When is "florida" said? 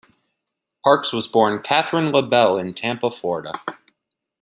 3.11-3.61